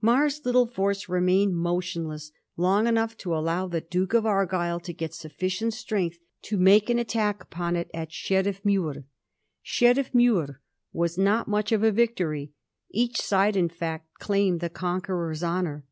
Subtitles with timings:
[0.00, 4.92] Mar's little force remained mo tionless long enough to allow the Duke of Argyll to
[4.92, 9.02] get sufficient strength to make an attack upon it at Sheriffiffiuir.
[9.64, 10.60] Sheriffinuir
[10.92, 12.52] was not much of a victory.
[12.92, 15.84] Each side, in fact, claimed the conqueror's honour.